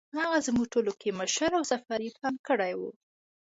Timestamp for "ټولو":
0.73-0.91